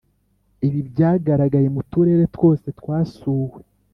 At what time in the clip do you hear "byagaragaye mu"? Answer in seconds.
0.89-1.81